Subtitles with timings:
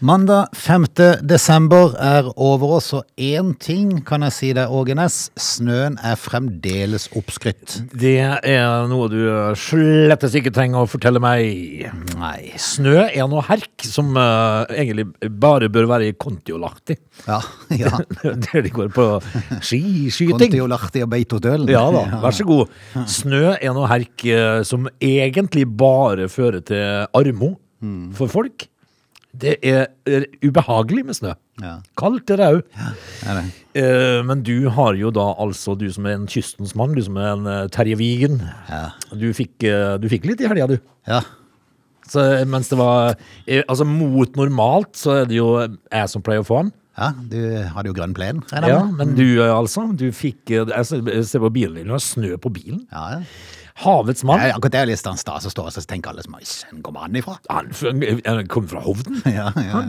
[0.00, 0.84] Mandag 5.
[1.28, 5.26] desember er over oss, og én ting kan jeg si deg, Åge Næss.
[5.36, 7.74] Snøen er fremdeles oppskrytt.
[7.92, 9.18] Det er noe du
[9.60, 11.84] slettes ikke trenger å fortelle meg.
[12.14, 12.54] Nei.
[12.56, 15.04] Snø er noe herk som uh, egentlig
[15.36, 16.96] bare bør være kontiolaktig.
[17.28, 17.42] Ja,
[17.76, 18.00] ja.
[18.48, 19.06] Der de går på
[19.60, 20.48] skiskyting.
[20.48, 21.68] Kontiolahti og Beitostølen.
[21.68, 22.72] Ja da, vær så god.
[23.04, 27.58] Snø er noe herk uh, som egentlig bare fører til armo
[28.16, 28.70] for folk.
[29.36, 29.86] Det er
[30.42, 31.34] ubehagelig med snø.
[31.62, 31.76] Ja.
[32.00, 32.62] Kaldt er det òg.
[32.74, 33.42] Ja.
[33.78, 37.18] Eh, men du har jo da altså, du som er en kystens mann, du som
[37.20, 38.40] er en eh, Terje Vigen.
[38.70, 38.88] Ja.
[39.14, 40.80] Du fikk, eh, du fikk litt i helga, du.
[41.10, 41.22] ja.
[42.10, 43.12] Så, mens det var
[43.46, 46.72] eh, Altså mot normalt, så er det jo jeg som pleier å få den.
[46.98, 47.38] Ja, du
[47.70, 48.40] hadde jo grønn plen.
[48.50, 52.02] Ja, men du eh, altså, du fikk Jeg jeg ser på bilen din, du har
[52.02, 52.82] snø på bilen.
[52.90, 53.22] Ja, ja.
[53.80, 54.40] Havets mann.
[54.44, 56.82] Ja, Akkurat det er litt sånn stas å stå og så tenker alle som Hvor
[56.84, 57.36] kommer han ifra?
[57.48, 57.70] Han
[58.26, 59.20] han kom fra Hovden.
[59.40, 59.80] Ja, ja.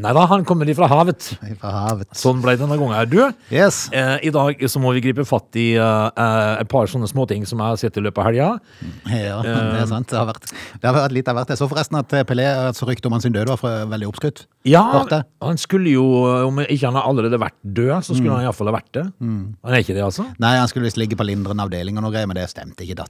[0.00, 1.32] Nei da, han kommer ifra havet.
[1.60, 2.08] Fra havet.
[2.16, 3.10] Sånn ble det denne gangen.
[3.10, 3.20] Du,
[3.54, 3.88] Yes.
[3.92, 7.42] eh, i dag så må vi gripe fatt i eh, eh, et par sånne småting
[7.48, 8.50] som jeg har sett i løpet av helga.
[9.20, 10.08] Ja, det er sant.
[10.10, 10.46] Det har vært,
[10.80, 11.50] det har vært litt av hvert.
[11.52, 14.44] Jeg så forresten at Pelé, altså ryktet om hans død var for, veldig oppskrytt.
[14.68, 15.22] Ja, Hørte.
[15.42, 16.04] han skulle jo,
[16.46, 19.04] om ikke han har allerede vært død, så skulle han iallfall ha vært det.
[19.20, 20.26] Han er ikke det, altså?
[20.42, 23.00] Nei, han skulle visst ligge på lindrende avdeling og noe greier, men det stemte ikke.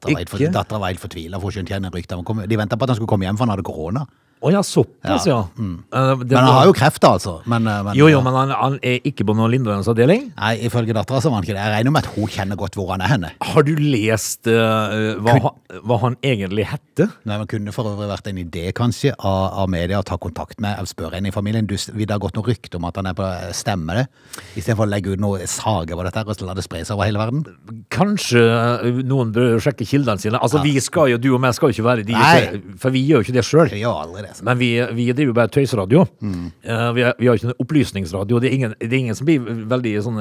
[0.54, 2.48] Dattera var helt fortvila, for hun skjønte ikke ryktet.
[2.50, 4.06] De venta på at han skulle komme hjem, for han hadde korona.
[4.40, 5.34] Å ja, såpass, ja.
[5.36, 5.82] Ja, Mm.
[5.90, 7.42] det Men han var- har jo kreft, altså.
[7.46, 10.32] Men, eh, men, Jo, jo, men han, han er ikke på noen lindrende avdeling.
[10.36, 11.60] Nei, ifølge dattera så var han ikke det.
[11.60, 13.30] Jeg regner med at hun kjenner godt hvor han er henne.
[13.42, 17.10] Har du lest uh, hva, han- hva han egentlig hette?
[17.26, 20.58] Nei, men kunne for øvrig vært en idé, kanskje, av, av media å ta kontakt
[20.58, 21.66] med eller spør en i familien.
[21.66, 24.06] Du, vil det ha gått noe rykte om at han er på Stemmer det?
[24.56, 27.18] Istedenfor å legge ut noe sage på dette og la det spre seg over hele
[27.20, 27.44] verden.
[27.92, 30.40] Kanskje eh, noen bør sjekke kildene sine.
[30.40, 32.62] Altså, vi skal jo, Du og meg skal jo ikke være de, Nei.
[32.78, 33.68] for vi gjør jo ikke det sjøl.
[34.36, 34.44] Så.
[34.46, 36.04] Men vi, vi driver bare tøysradio.
[36.20, 36.48] Mm.
[36.64, 38.42] Uh, vi, er, vi har ikke noen opplysningsradio.
[38.42, 40.20] Det er, ingen, det er ingen som blir veldig sånn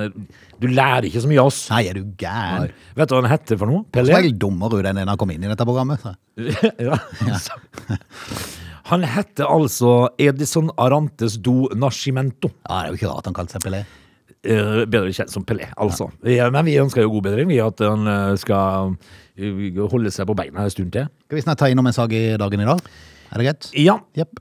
[0.60, 1.60] Du lærer ikke så mye av oss.
[1.74, 2.74] Nei, er du gæren?
[2.98, 3.86] Vet du hva han heter for noe?
[3.88, 4.16] Så Pelé?
[4.18, 6.02] er jeg dummere ut enn han kom inn i dette programmet.
[6.02, 6.16] Så.
[6.90, 6.98] ja.
[8.90, 12.50] Han heter altså Edison Arantes do Nascimento.
[12.66, 13.84] Ja, Det er jo ikke rart han kalte seg Pelé.
[14.40, 16.08] Uh, bedre kjent som Pelé, altså.
[16.26, 18.94] Ja, men vi ønsker jo god bedring, vi, at han eh, skal
[19.36, 21.10] eh, holde seg på beina en stund til.
[21.28, 22.80] Skal vi snart ta innom en sak i dagen i dag?
[23.32, 23.72] Er det greit?
[23.78, 24.00] Ja.
[24.18, 24.40] Yep.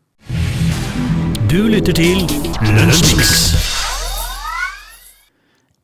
[1.50, 2.24] Du lytter til
[2.64, 3.52] Lønnsmix.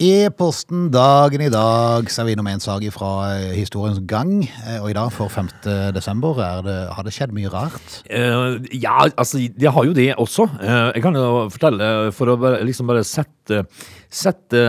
[0.03, 4.33] I posten dagen i dag, så er vi innom en sak fra eh, historiens gang.
[4.43, 5.53] Eh, Og i dag, for 5.
[5.95, 8.01] desember, er det, har det skjedd mye rart.
[8.09, 10.49] Uh, ja, altså, det har jo det også.
[10.59, 13.63] Uh, jeg kan jo fortelle, for å bare, liksom bare sette,
[14.11, 14.65] sette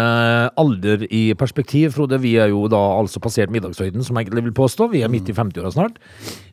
[0.60, 2.22] alder i perspektiv, Frode.
[2.22, 4.92] Vi er jo da altså passert middagshøyden, som jeg vil påstå.
[4.94, 5.98] Vi er midt i 50-åra snart.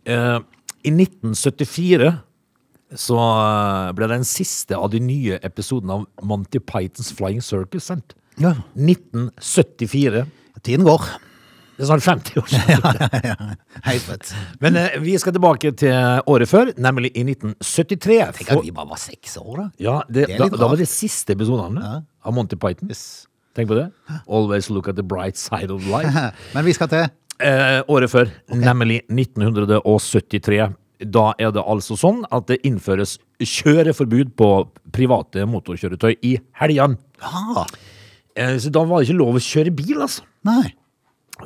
[0.08, 0.38] Eh,
[0.84, 2.12] I 1974
[2.98, 8.16] så eh, ble den siste av de nye episodene av Monty Pythons Flying Circus sendt.
[8.40, 8.54] Ja.
[8.76, 10.26] 1974.
[10.62, 11.06] Tiden går.
[11.78, 13.56] Det er snart 50 år siden.
[13.88, 14.32] Helt rett.
[14.60, 18.18] Men eh, vi skal tilbake til året før, nemlig i 1973.
[18.42, 19.66] Tenk at vi bare var seks år, da.
[19.82, 20.82] Ja, det, Det er da, litt da var rart.
[20.84, 21.94] det siste episodene Ja.
[22.28, 22.92] av Monty Python.
[23.56, 23.88] Tenk på det.
[24.28, 26.12] Always look at the bright side of life.
[26.54, 27.08] Men vi skal til
[27.40, 30.60] Eh, året før, nemlig 1973.
[31.12, 34.50] Da er det altså sånn at det innføres kjøreforbud på
[34.94, 37.00] private motorkjøretøy i helgene.
[37.22, 37.64] Ja.
[38.36, 40.22] Eh, så da var det ikke lov å kjøre bil, altså.
[40.46, 40.70] Nei.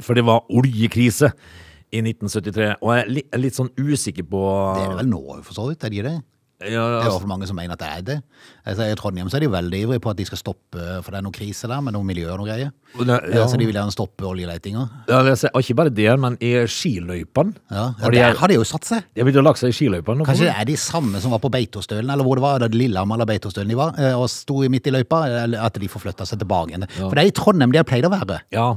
[0.03, 1.31] For det var oljekrise
[1.95, 2.75] i 1973.
[2.83, 4.43] Og jeg er litt, litt sånn usikker på
[4.77, 5.85] Det er det vel nå, for så vidt.
[5.85, 6.19] Er det ikke det?
[6.65, 8.19] ja, Det er for altså, mange som mener at det er det.
[8.67, 11.21] Altså, I Trondheim så er de veldig ivrige på at de skal stoppe, for det
[11.21, 12.73] er noe krise der med noe miljø og noe greier.
[12.99, 13.19] Ja.
[13.31, 13.45] ja.
[13.47, 14.83] Så de vil gjerne stoppe oljeletinga.
[15.11, 17.55] Ja, er- og ikke bare det, men i skiløypene.
[17.71, 17.85] Ja.
[18.01, 19.05] ja de, Der har de jo satt seg.
[19.15, 20.27] de har begynt å lage seg i skiløypene.
[20.27, 23.21] Kanskje det er de samme som var på Beitostølen, eller hvor det var da Lillehammer
[23.21, 26.43] eller Beitostølen de var, eh, og sto midt i løypa, eller at de forflytta seg
[26.43, 26.89] tilbake igjen.
[26.99, 28.41] For det er i Trondheim de har pleid å være.
[28.55, 28.73] Ja,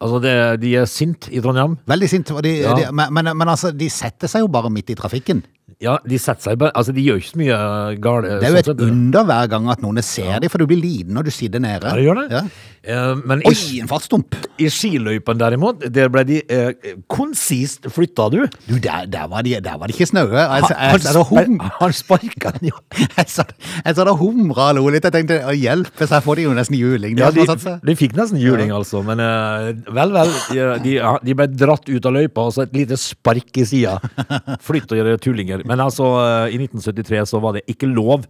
[0.00, 0.32] altså det,
[0.64, 1.76] de er sint i Trondheim.
[1.88, 2.32] Veldig sint.
[2.42, 2.74] De, Ja.
[2.78, 5.44] de, men, men, men altså, de setter seg jo bare midt i trafikken.
[5.82, 7.56] Ja, de setter seg bare Altså, de gjør ikke så mye
[8.00, 8.24] galt.
[8.24, 10.80] Det er jo sånn et under hver gang at noen ser dem, for du blir
[10.82, 11.86] liten når du sitter nede.
[11.90, 12.26] Ja, det gjør det.
[12.36, 12.44] Ja.
[12.86, 14.36] Eh, men i, Oi, en fartsdump!
[14.62, 18.38] i skiløypen derimot, der ble de eh, konsist flytta, du.
[18.68, 20.30] Du, der, der, var de, der var de ikke snaue.
[20.32, 22.78] Jeg, Han, hum, han sparka den jo.
[22.96, 23.44] jeg, sa-
[23.84, 25.04] det humra og lo litt.
[25.08, 27.18] Jeg tenkte å hjelpe, så får de jo nesten juling.
[27.20, 27.44] Ja, de,
[27.84, 29.02] de fikk nesten juling, altså.
[29.06, 30.32] Men eh, vel, vel.
[30.52, 30.96] De, de,
[31.26, 33.98] de ble dratt ut av løypa, og så et lite spark i sida.
[34.66, 35.66] Flytta og tullinger.
[35.68, 36.06] Men altså,
[36.48, 38.24] i 1973 så var det ikke lov,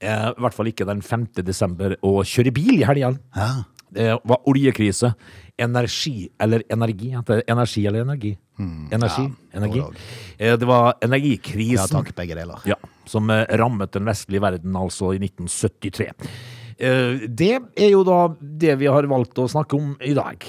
[0.00, 1.26] eh, i hvert fall ikke den 5.
[1.44, 3.18] desember, å kjøre bil i helgene.
[3.36, 3.64] Ja.
[3.94, 5.12] Det var oljekrise.
[5.56, 7.12] Energi eller energi?
[7.46, 8.32] Energi eller energi?
[8.58, 8.88] Hmm.
[8.90, 9.22] Energi?
[9.28, 9.82] Ja, energi.
[10.38, 11.88] Eh, Det var Ja energikrisen.
[11.94, 12.58] takk, begge deler.
[12.66, 12.74] Ja,
[13.06, 16.10] som eh, rammet den vestlige verden altså i 1973.
[16.78, 20.42] Eh, Det er jo da det vi har valgt å snakke om i dag.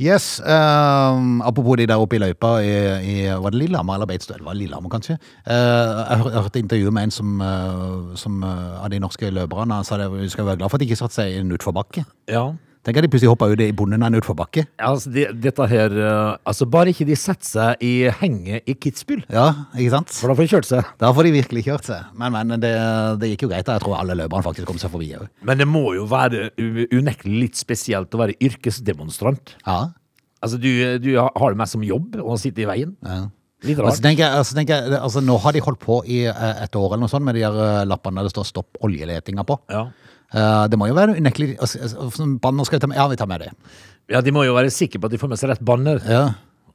[0.00, 2.72] Yes, Um, apropos de der oppe i løypa i,
[3.06, 4.34] i Var det Lillehammer eller Beitstø?
[4.34, 5.18] Det var Lillehammer, kanskje.
[5.46, 5.52] Uh,
[6.10, 9.74] jeg hørte intervju med en som, uh, som uh, av de norske løperne.
[9.74, 11.54] Han sa det, vi skal være glad for at de ikke satte seg i en
[11.54, 12.04] utforbakke.
[12.28, 12.48] Ja,
[12.84, 14.66] Tenk at de plutselig hoppa ut i bonden av en utforbakke.
[14.78, 19.22] altså de, dette her eh, Altså, bare ikke de setter seg i henget i Kitzbühel,
[19.32, 20.12] Ja, ikke sant?
[20.12, 20.90] for da får de kjørt seg.
[21.00, 22.10] Da får de virkelig kjørt seg.
[22.20, 22.74] Men, men det,
[23.22, 23.64] det gikk jo greit.
[23.66, 23.78] da.
[23.78, 25.24] Jeg tror alle løperne faktisk kom seg forbi òg.
[25.48, 26.50] Men det må jo være
[26.92, 29.56] unektelig litt spesielt å være yrkesdemonstrant.
[29.66, 29.78] Ja.
[30.44, 30.68] Altså, du,
[31.00, 32.96] du har det mest som jobb å sitte i veien.
[33.06, 33.24] ja.
[33.64, 34.02] Litt Altså, rart.
[34.04, 36.90] tenker jeg, altså, tenker jeg, altså, nå har de holdt på i eh, et år
[36.90, 39.56] eller noe sånt med de der eh, lappene der det står 'stopp oljeletinga' på.
[39.72, 39.86] Ja.
[40.32, 42.96] Eh, det må jo være unektelig altså, altså, Banner skal vi ta med?
[42.98, 43.50] Ja, vi tar med det.
[44.10, 46.00] ja, de må jo være sikre på at de får med seg rett banner.
[46.08, 46.24] Ja.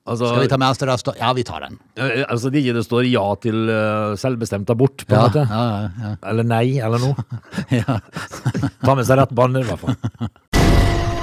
[0.10, 1.76] Altså, Skal vi ta med oss det der står Ja, vi tar den.
[2.00, 5.44] eh, altså de det står ja til uh, selvbestemt abort, på en Ja, måte.
[5.50, 6.16] ja, ja, ja.
[6.32, 7.16] Eller nei, eller noe.
[7.82, 8.00] ja.
[8.86, 9.96] Ta med seg rett banner, i hvert fall.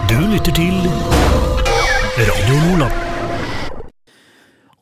[0.06, 0.76] Du lytter til
[2.20, 3.05] Radio Nordland.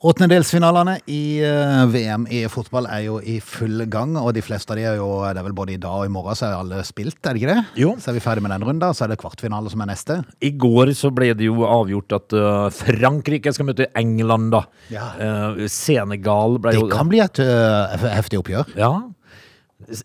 [0.05, 4.77] Åttendedelsfinalene i eh, VM i fotball er jo i full gang, og de fleste av
[4.77, 6.83] de er jo Det er vel både i dag og i morgen så er alle
[6.85, 7.63] spilt, er det ikke det?
[7.81, 7.95] Jo.
[7.97, 10.19] Så er vi ferdig med den runden, så er det kvartfinale som er neste.
[10.45, 14.65] I går så ble det jo avgjort at eh, Frankrike skal møte England, da.
[14.93, 15.09] Ja.
[15.17, 18.77] Eh, Senegal ble jo Det kan bli et uh, heftig oppgjør.
[18.77, 18.93] Ja.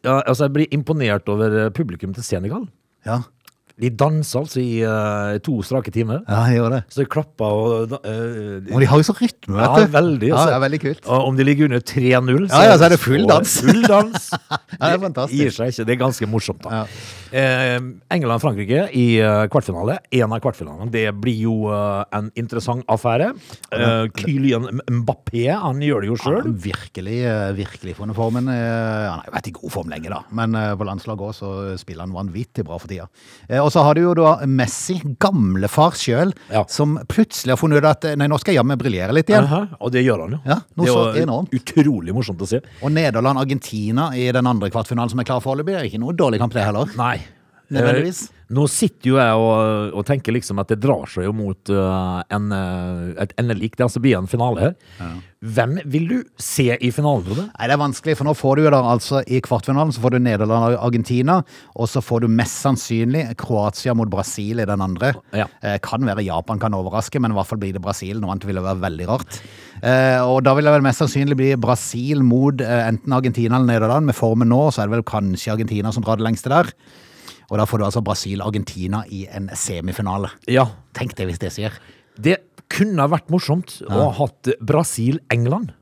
[0.08, 2.70] Altså, jeg blir imponert over publikum til Senegal.
[3.08, 3.22] Ja,
[3.80, 6.20] De dansa altså i uh, to strake timer.
[6.28, 6.80] ja de gjør det.
[6.92, 9.94] Så de klappa og eh, Og de har jo så rytme, vet Ja, veldig.
[9.94, 10.30] veldig.
[10.34, 11.06] Ja, det er veldig kult.
[11.08, 13.56] Og om de ligger under 3-0 Ja, ja, så er det full dans.
[13.64, 14.30] Full dans.
[14.80, 15.40] Ja, det er fantastisk.
[15.40, 15.86] Gir seg ikke.
[15.88, 16.82] Det er ganske morsomt, da.
[16.82, 16.84] Ja.
[17.32, 17.78] Eh,
[18.10, 20.00] England-Frankrike i eh, kvartfinale.
[20.18, 20.90] En av kvartfinalene.
[20.94, 23.32] Det blir jo eh, en interessant affære.
[24.18, 26.50] Kylian Mbappé, han gjør det jo sjøl.
[26.60, 27.20] virkelig,
[27.58, 28.50] virkelig funnet formen.
[28.50, 30.22] Han har jo vært i god form lenge, da.
[30.36, 33.06] Men på landslaget også, så spiller han vanvittig bra for tida.
[33.62, 36.66] Og så har du jo da Messi, gamlefar sjøl, Ja.
[36.68, 39.48] som plutselig har funnet ut at nei, nå skal jeg jammen briljere litt igjen.
[39.80, 40.42] Og det gjør han jo.
[40.50, 41.54] Ja, det var enormt.
[41.56, 42.62] utrolig morsomt å se.
[42.84, 46.54] Og Nederland-Argentina i den andre kvartfinalen som er klar foreløpig, er ikke noe dårlig kamp,
[46.58, 46.90] det heller.
[47.00, 47.19] Nei.
[47.70, 48.22] Nødvendigvis.
[48.30, 51.70] Eh, Nå sitter jo jeg og, og tenker liksom at det drar seg jo mot
[51.70, 53.76] uh, en, eh, et endelik.
[53.78, 55.20] Det altså blir en finale her.
[55.40, 57.46] Hvem vil du se i finalen, Frode?
[57.46, 60.16] Nei, Det er vanskelig, for nå får du jo da altså i kvartfinalen så får
[60.16, 61.38] du Nederland og Argentina,
[61.78, 65.14] og så får du mest sannsynlig Kroatia mot Brasil i den andre.
[65.38, 65.46] Ja.
[65.62, 68.18] Eh, kan være Japan kan overraske, men i hvert fall blir det Brasil.
[68.18, 69.38] Noe annet ville være veldig rart.
[69.80, 73.76] Eh, og da vil det vel mest sannsynlig bli Brasil mot eh, enten Argentina eller
[73.76, 74.10] Nederland.
[74.10, 76.74] Med formen nå så er det vel kanskje Argentina som drar det lengste der.
[77.50, 80.30] Og da får du altså Brasil-Argentina i en semifinale.
[80.50, 80.68] Ja,
[80.98, 81.76] Tenk det hvis det sier.
[82.20, 82.38] det
[82.70, 85.74] kunne vært morsomt å ha hatt Brasil-England.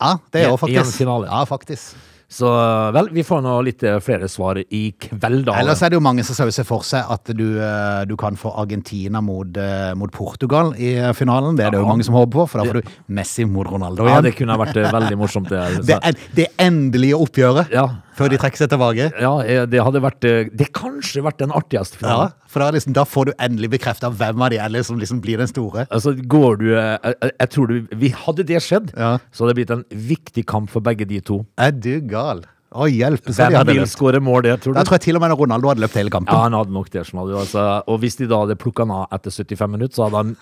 [0.00, 0.98] Ja, det er jo i en faktisk.
[1.02, 1.28] finale.
[1.28, 1.94] Ja, faktisk.
[2.34, 2.48] Så
[2.96, 5.58] vel, vi får nå litt eh, flere svar i kveld, da.
[5.60, 8.50] Ellers er det jo mange som ser for seg at du, eh, du kan få
[8.58, 11.54] Argentina mot, eh, mot Portugal i finalen.
[11.54, 14.08] Det er det jo mange som håper på, for da får du Messi mot Ronaldo
[14.08, 15.52] ja, det kunne vært veldig morsomt.
[15.52, 15.62] Det,
[15.92, 17.84] Det, er, det endelige oppgjøret ja,
[18.18, 19.08] før de trekker seg tilbake.
[19.20, 22.94] ja, eh, det hadde vært eh, Det kanskje vært den artigste Ja, for da, liksom,
[22.96, 25.86] da får du endelig bekrefta hvem av de er som liksom blir den store.
[25.90, 29.16] Altså, går du eh, jeg, jeg tror du vi, Hadde det skjedd, Ja.
[29.32, 31.44] så hadde det blitt en viktig kamp for begge de to.
[31.58, 32.44] Er du gal?
[32.74, 34.78] Å, hjelpe seg Hvem vil skåre mål, det, tror du?
[34.80, 36.34] Jeg tror jeg til og med Ronaldo hadde løpt hele kampen.
[36.34, 37.04] Ja, han hadde nok det.
[37.06, 40.22] du, Altså, og hvis de da hadde plukka han av etter 75 minutter, så hadde
[40.24, 40.34] han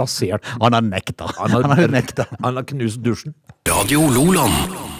[0.00, 0.42] rasert.
[0.58, 1.30] Han hadde nekta.
[1.38, 2.26] Han Han hadde, hadde nekta.
[2.40, 3.36] han hadde knust dusjen.
[3.70, 4.99] Radio Loland.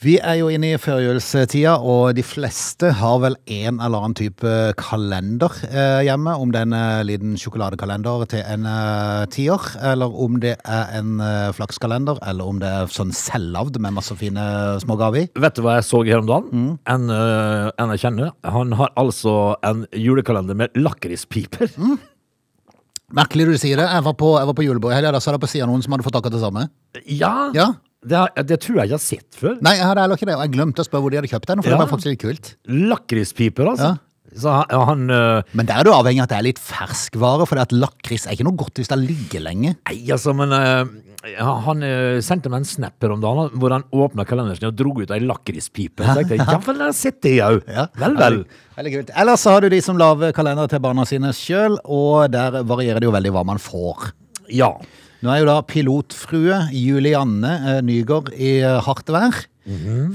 [0.00, 4.52] Vi er jo inne i førjulstida, og de fleste har vel en eller annen type
[4.80, 6.32] kalender eh, hjemme.
[6.40, 10.94] Om det er en eh, liten sjokoladekalender til en eh, tier, eller om det er
[10.96, 14.46] en eh, flakskalender, eller om det er sånn selvlagd med masse fine
[14.80, 15.28] små gaver i.
[15.44, 16.48] Vet du hva jeg så her om dagen?
[16.48, 16.72] Mm.
[16.94, 18.32] En, eh, en jeg kjenner.
[18.56, 19.36] Han har altså
[19.68, 21.76] en julekalender med lakrispiper.
[21.76, 22.00] Mm.
[23.20, 23.92] Merkelig du sier det.
[23.92, 25.84] Jeg var på, jeg var på julebord i helga, da sa det på sida noen
[25.84, 26.66] som hadde fått akkurat det samme.
[27.04, 27.68] Ja, Ja.
[28.00, 29.58] Det, har- det tror jeg ikke jeg har sett før.
[29.60, 31.50] Nei, jeg hadde heller ikke det, og jeg glemte å spørre hvor de hadde kjøpt
[31.52, 31.76] den, for Ja.
[31.76, 32.54] det var faktisk litt kult.
[32.90, 33.90] Lakrispiper, altså.
[33.92, 34.06] Ja.
[34.30, 37.46] Så han, han eh, Men der er du avhengig av at det er litt ferskvare,
[37.50, 39.72] for at lakris er ikke noe godt hvis det ligger lenge.
[39.90, 43.82] Nei, altså, men eh, Han eh, sendte meg en snap her om dagen hvor han
[43.90, 46.06] åpna kalenderen og dro ut ei lakrispipe.
[46.06, 46.38] Ja, ja.
[46.46, 47.58] ja vel, jeg har sett det òg.
[47.66, 48.38] Ja, Vel, vel.
[48.78, 49.10] Veldig kult.
[49.24, 53.10] Ellers har du de som lager kalendere til barna sine sjøl, og der varierer det
[53.10, 54.12] jo veldig hva man får.
[54.54, 54.70] Ja.
[55.20, 59.46] Nå er jo da pilotfrue Julianne eh, Nygaard i eh, hardt vær.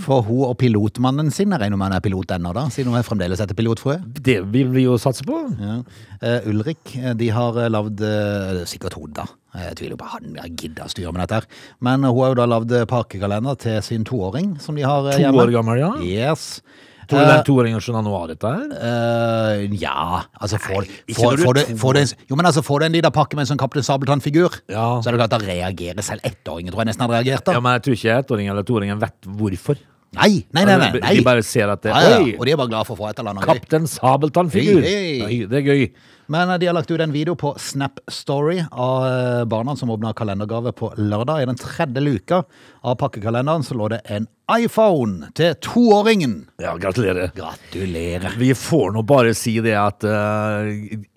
[0.04, 3.00] For hun og pilotmannen sin, jeg regner med han er pilot ennå da, siden hun
[3.00, 4.00] er fremdeles etter pilotfrue.
[4.04, 5.38] Det vil vi jo satse på.
[5.62, 5.78] Ja.
[6.20, 9.28] Uh, Ulrik, de har lagd uh, Sikkert hun, da.
[9.56, 11.40] Jeg tviler på han jeg gidder å styre med dette.
[11.40, 11.70] her.
[11.88, 15.38] Men hun har jo da lagd pakkekalender til sin toåring, som de har hjemme.
[15.38, 15.94] To år gammel, ja.
[16.04, 16.60] Yes.
[17.08, 18.68] Tror du Eh, den som skjønner noe av dette her?
[18.90, 22.64] eh, ja, altså får, Nei, får, får, er du, får du en, Jo, men altså,
[22.66, 24.88] får du en liten pakke med en sånn Kaptein Sabeltann-figur, Ja.
[25.02, 27.46] så er det klart da reagerer selv ettåringen, tror jeg nesten hadde reagert.
[27.46, 27.54] da.
[27.58, 29.78] Ja, men jeg tror ikke ettåringen eller toåringen vet hvorfor.
[30.16, 30.76] Nei, nei, nei.
[30.80, 31.14] nei, nei.
[31.18, 32.36] De bare ser at det, ja, ja.
[32.40, 33.44] Og de er bare glad for å få et eller annet.
[33.50, 34.80] Kaptein Sabeltann-figur.
[34.82, 35.90] Det er gøy.
[36.32, 40.14] Men eh, de har lagt ut en video på Snap Story av barna som åpna
[40.16, 41.44] kalendergave på lørdag.
[41.44, 42.44] I den tredje luka
[42.82, 46.36] av pakkekalenderen så lå det en iPhone til toåringen.
[46.62, 47.32] Ja, gratulerer.
[47.36, 48.36] Gratulerer.
[48.38, 50.70] Vi får nå bare si det at uh,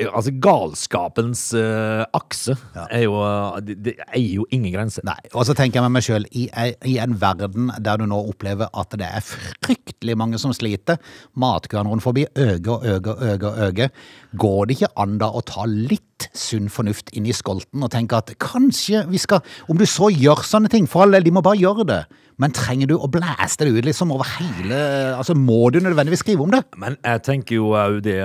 [0.08, 2.56] altså galskapens uh, akse
[2.88, 5.04] er jo uh, det, det er jo ingen grenser.
[5.06, 6.48] Nei, og så tenker jeg med meg sjøl, i,
[6.88, 10.96] i en verden der du nå opplever at det er fryktelig mange som sliter,
[11.36, 14.06] matkøene rundt forbi øker og øker og øker, og øker,
[14.40, 18.18] går det ikke an da å ta litt sunn fornuft inn i skolten og tenke
[18.18, 21.42] at kanskje vi skal Om du så gjør sånne ting, for all del, de må
[21.44, 22.00] bare gjøre det.
[22.38, 24.76] Men trenger du å blæste det ut liksom over hele
[25.16, 26.60] Altså, må du nødvendigvis skrive om det?
[26.78, 28.18] Men jeg tenker jo òg det,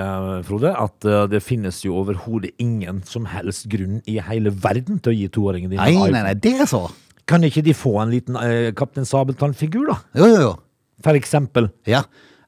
[0.46, 5.10] Frode, at eh, det finnes jo overhodet ingen som helst grunn i hele verden til
[5.10, 6.22] å gi toåringen din Nei, en nei, iPhone.
[6.28, 6.84] nei, det er så.
[7.26, 9.98] Kan ikke de få en liten uh, Kaptein Sabeltann-figur, da?
[10.20, 10.54] Jo, jo, jo.
[11.02, 11.70] For eksempel.
[11.88, 12.04] Ja.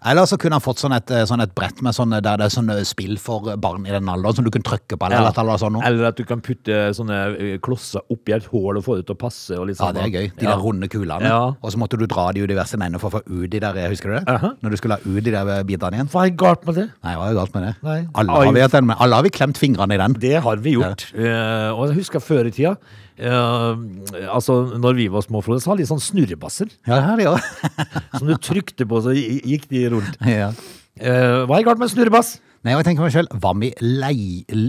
[0.07, 2.55] Eller så kunne han fått sånn et, sånn et brett med sånne, der det er
[2.55, 5.09] sånne spill for barn i den alderen som du kunne trykke på.
[5.09, 5.79] Eller, eller, eller sånn.
[5.83, 9.17] Eller at du kan putte sånne eh, klosser oppi et hull og få det til
[9.17, 9.59] å passe.
[9.67, 10.29] Litt Ja, sånn, det er gøy.
[10.37, 10.53] De Ja.
[10.55, 11.33] der runde kulene.
[11.33, 11.41] Ja.
[11.61, 13.81] Og så måtte du dra de ut diverse ender for å få ut de der,
[13.91, 14.25] husker du det?
[14.37, 14.53] Aha.
[14.63, 16.13] Når du skulle ha ut de der bitene igjen.
[16.13, 16.87] Hva er galt med det?
[17.03, 17.75] Nei, hva er galt med det?
[18.15, 20.15] Alle har, vi, den, alle har vi klemt fingrene i den.
[20.23, 21.09] Det har vi gjort.
[21.17, 22.77] Uh, og jeg husker før i tida
[23.19, 27.37] eh, Altså, når vi var små, Frode, så hadde de sånn snurrebasser Ja, det ja.
[27.37, 30.19] de som du trykte på, så gikk de rundt.
[30.39, 30.51] ja.
[30.97, 32.39] Eh, hva er galt med snurrebass?
[32.65, 34.17] Nei, og jeg tenker meg selv, Var vi lei,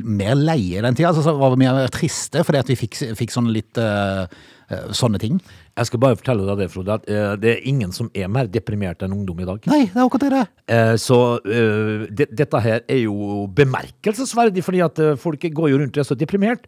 [0.05, 1.13] mer leie den tida?
[1.13, 4.27] Altså, var vi mer triste fordi at vi fikk, fikk sånne litt eh,
[4.93, 5.39] sånne ting?
[5.77, 8.49] Jeg skal bare fortelle deg det, Frode, at uh, det er ingen som er mer
[8.51, 9.69] deprimert enn ungdom i dag.
[9.69, 10.41] Nei, det er akkurat det.
[10.67, 16.03] Uh, så det, dette her er jo bemerkelsesverdig, fordi at folk går jo rundt og
[16.03, 16.67] er så deprimert.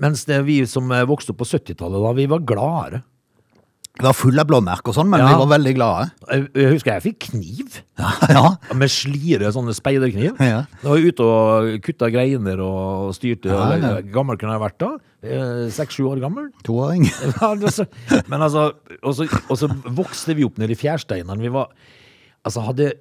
[0.00, 3.02] Mens det vi som eh, vokste opp på 70-tallet, da, vi var gladere.
[4.00, 5.26] Vi var fulle av blåmerker og sånn, men Ja.
[5.28, 6.04] vi var veldig glade.
[6.30, 7.74] Jeg, jeg husker jeg fikk kniv.
[8.00, 8.42] Ja, ja.
[8.78, 10.38] Med slire, sånne speiderkniv.
[10.40, 10.62] Ja.
[10.80, 13.50] Da var jeg ute og kutta greiner og styrte.
[13.52, 13.90] Ja, ja.
[14.14, 14.90] Gammel kunne jeg vært da.
[15.20, 16.48] Eh, Seks-sju år gammel.
[16.64, 17.04] Toåring.
[18.30, 18.70] Men altså,
[19.02, 19.68] og så, og så
[20.00, 21.36] vokste vi opp nede i fjærsteinene.
[21.42, 21.68] Vi var
[22.40, 22.94] Altså, hadde,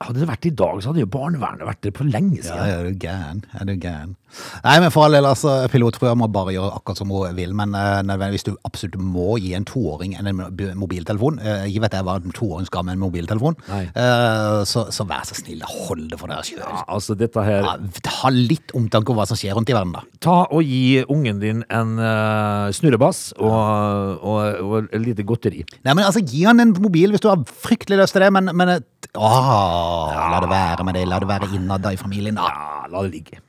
[0.00, 2.56] hadde det vært i dag, så hadde jo barnevernet vært der på lenge siden.
[2.56, 3.42] Ja, er du gæren?
[3.60, 4.16] Er du gæren?
[4.64, 7.74] Nei, men for all del, altså, pilotfrua må bare gjøre akkurat som hun vil, men
[7.74, 10.30] uh, nødvendigvis du absolutt må gi en toåring en
[10.78, 11.40] mobiltelefon.
[11.42, 13.58] uh, Jeg vet jeg hva en toåring skal med en mobiltelefon.
[13.70, 16.62] Eh, så, så vær så snill, hold det for deg sjøl.
[16.62, 17.74] Ja, altså, dette her Ja,
[18.22, 20.04] ha litt omtanke om hva som skjer rundt i verden, da.
[20.22, 25.64] Ta og gi ungen din en uh, snurrebass og, og, og et lite godteri.
[25.84, 28.52] Nei, men altså, Gi han en mobil hvis du har fryktelig lyst til det, men,
[28.54, 28.76] men
[29.18, 31.06] åh, La det være med det.
[31.08, 32.38] La det være innad i familien.
[32.38, 32.46] da.
[32.50, 33.40] Ja, la det ligge.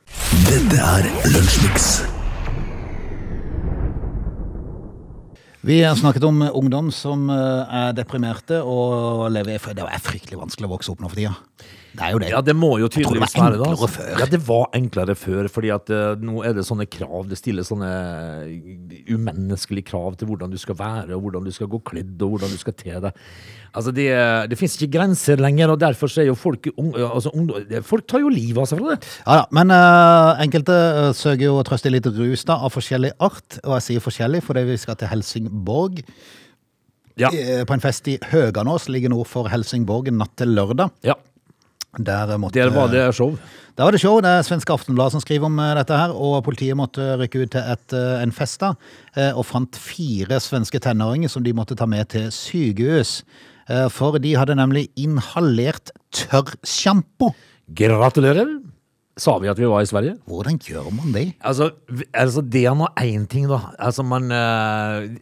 [0.48, 1.92] Dette er Lunsjmix.
[5.62, 10.66] Vi har snakket om ungdom som eh, er deprimerte og lever Det er fryktelig vanskelig
[10.66, 11.36] å vokse opp nå for tida.
[11.92, 12.28] Det er jo det.
[12.32, 13.66] Ja, det må jo det tydeligvis var være det.
[13.66, 13.88] enklere altså.
[13.92, 14.12] før.
[14.22, 17.26] Ja, det var enklere før, fordi at uh, nå er det sånne krav.
[17.28, 17.90] Det stilles sånne
[19.12, 22.54] umenneskelige krav til hvordan du skal være, og hvordan du skal gå kledd, og hvordan
[22.54, 23.24] du skal te deg.
[23.72, 24.08] Altså, det,
[24.52, 28.24] det finnes ikke grenser lenger, og derfor er jo folk ung, altså, ungdom, Folk tar
[28.24, 29.10] jo livet av seg fra det.
[29.24, 32.72] Ja da, men uh, enkelte uh, søker jo å trøste i litt rus da, av
[32.74, 33.58] forskjellig art.
[33.64, 36.00] Og jeg sier forskjellig fordi vi skal til Helsingborg.
[37.20, 37.28] Ja.
[37.28, 40.96] eh, På en fest i Høganås, ligger nord for Helsingborg, natt til lørdag.
[41.04, 41.18] ja.
[41.98, 43.36] Der, måtte, Der var det show.
[43.76, 44.16] Der var det show.
[44.24, 46.14] Det er Svenske Aftenblad som skriver om eh, dette her.
[46.16, 48.70] Og politiet måtte rykke ut til et, eh, en fest da,
[49.14, 53.22] eh, og fant fire svenske tenåringer som de måtte ta med til sykehus.
[53.68, 57.34] Eh, For de hadde nemlig inhalert tørrsjampo.
[57.76, 58.62] Gratulerer.
[59.20, 60.16] Sa vi at vi var i Sverige?
[60.24, 61.34] Hvordan gjør man det?
[61.44, 61.68] Altså,
[62.16, 63.58] altså det er nå én ting, da.
[63.78, 64.32] Altså, man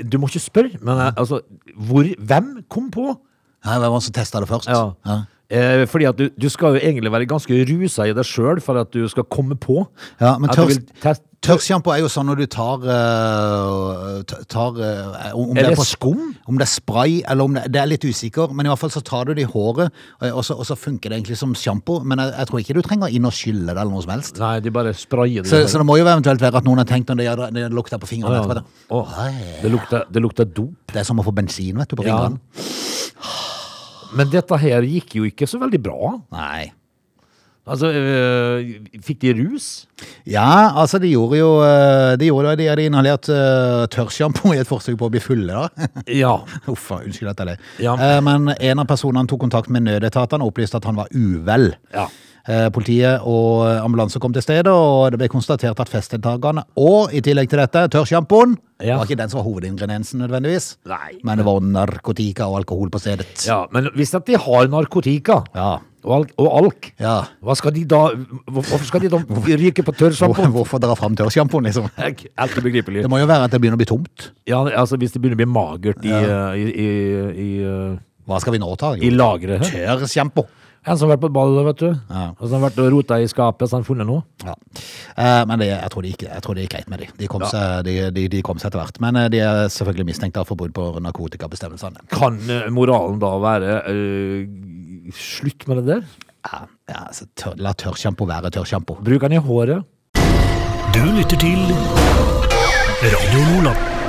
[0.07, 1.41] Du må ikke spørre, men altså
[1.75, 3.19] hvor, Hvem kom på?
[3.67, 4.71] Ja, Hvem var det som testa det først?
[4.71, 5.19] Ja.
[5.51, 8.79] Eh, fordi at du, du skal jo egentlig være ganske rusa i deg sjøl for
[8.79, 9.83] at du skal komme på.
[10.23, 15.65] Ja, men test- tørrsjampo er jo sånn når du tar, uh, tar uh, om, det
[15.65, 16.21] Er det på- skum?
[16.47, 18.93] Om det er spray, eller om det, det er litt usikker, men i hvert fall
[18.95, 19.91] så tar du det i håret,
[20.29, 21.99] og, så, og så funker det egentlig som sjampo.
[22.05, 24.39] Men jeg, jeg tror ikke du trenger inn og skylle det eller noe som helst.
[24.43, 25.51] Nei, de bare sprayer det.
[25.51, 27.99] Så, så det må jo eventuelt være at noen har tenkt når det, det, lukter
[28.03, 29.61] på fingrene Ja, ja.
[29.65, 30.77] Det, lukter, det lukter dop.
[30.93, 32.29] Det er som å få bensin vet du, på Ja.
[34.17, 36.15] Men dette her gikk jo ikke så veldig bra.
[36.35, 36.71] Nei.
[37.71, 38.71] Altså, øh,
[39.05, 39.67] fikk de rus?
[40.27, 44.59] Ja, altså de gjorde jo eh, De gjorde det, de hadde inhalert uh, tørrsjampo i
[44.63, 45.91] et forsøk på å bli fulle, da.
[46.23, 46.33] Ja.
[46.73, 47.63] Uffa, unnskyld at jeg ler.
[47.85, 47.95] Ja.
[47.95, 51.71] Eh, Men en av personene tok kontakt med nødetatene og opplyste at han var uvel.
[51.95, 52.09] Ja.
[52.49, 57.21] Eh, Politiet og ambulanse kom til stedet, og det ble konstatert at festdeltakerne, og i
[57.21, 58.97] tillegg til dette, tørrsjampoen, Ja.
[58.97, 60.77] var ikke den som var hovedingrediensen nødvendigvis.
[60.89, 61.19] Nei.
[61.23, 63.27] Men det var narkotika og alkohol på stedet.
[63.47, 63.67] ja.
[63.71, 65.79] Men hvis at de har narkotika Ja.
[66.03, 67.25] og alk, og alk Ja.
[67.45, 68.09] hva skal de da
[68.51, 70.51] Hvorfor skal de da ryke på tørrsjampoen?
[70.51, 71.91] hvorfor dra fram tørrsjampoen, liksom?
[71.99, 73.03] Helt ubegripelig.
[73.03, 74.31] Det må jo være at det begynner å bli tomt.
[74.47, 76.89] Ja, altså Hvis det begynner å bli magert i, øh, i, i,
[77.37, 78.95] i, øh, Hva skal vi nå ta?
[78.95, 80.47] i lageret Tørrsjampo.
[80.89, 81.89] En som har vært på ball, vet du.
[82.09, 82.31] Ja.
[82.39, 84.23] Og som har vært og rota i skapet, så har han funnet noe.
[84.47, 84.55] Ja.
[85.13, 87.13] Eh, men det, jeg, tror det gikk, jeg tror det gikk greit med dem.
[87.21, 89.03] De kom, seg, de, de, de kom seg etter hvert.
[89.05, 92.09] Men eh, de er selvfølgelig mistenkt for brudd på narkotikabestemmelsene.
[92.15, 94.49] Kan øh, moralen da være øh,
[95.21, 96.03] slutt med det der?
[96.49, 99.03] Ja, ja, altså, tør, la tørrsjampo være tørrsjampo.
[99.05, 99.85] Bruk den i håret.
[100.97, 101.61] Du lytter til
[103.05, 104.00] Radio Nordland.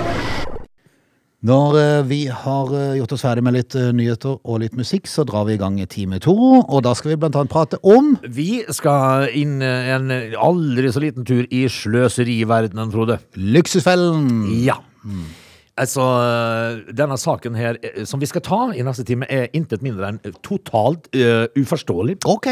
[1.42, 5.08] Når eh, vi har eh, gjort oss ferdig med litt eh, nyheter og litt musikk,
[5.10, 6.36] så drar vi i gang time to.
[6.62, 11.26] Og da skal vi blant annet prate om Vi skal inn en aldri så liten
[11.26, 13.18] tur i sløseriverdenen, Frode.
[13.34, 14.52] Luksusfellen.
[14.62, 14.78] Ja.
[15.82, 16.06] Altså,
[16.94, 21.10] denne saken her som vi skal ta i neste time, er intet mindre enn totalt
[21.16, 22.20] uh, uforståelig.
[22.30, 22.52] Ok.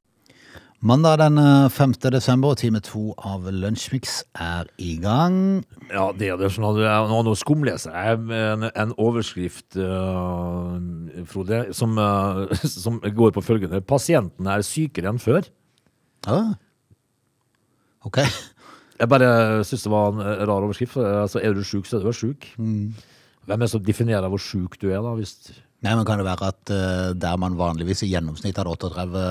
[0.81, 1.91] Mandag den eh, 5.
[2.09, 5.35] desember, og time to av Lunsjmix er i gang.
[5.91, 6.49] Ja, det er det.
[6.55, 10.73] Sånn at jeg, nå, nå skumleser jeg en, en overskrift, uh,
[11.29, 13.83] Frode, som, uh, som går på følgende.
[13.85, 15.45] Pasientene er sykere enn før.
[16.25, 16.41] Ja.
[18.09, 18.23] Ok.
[18.97, 20.97] Jeg bare syns det var en rar overskrift.
[20.97, 22.49] Altså, er du sjuk, så er du sjuk.
[22.57, 25.13] Hvem er det som definerer hvor sjuk du er, da?
[25.13, 25.37] Hvis
[25.81, 29.23] Nei, men Kan det være at uh, der man vanligvis i gjennomsnitt hadde 38